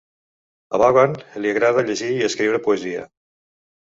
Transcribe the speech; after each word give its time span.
A 0.77 0.79
Vaughn 0.83 1.13
li 1.43 1.51
agrada 1.55 1.85
llegir 1.91 2.11
i 2.17 2.27
escriure 2.31 2.63
poesia. 2.69 3.05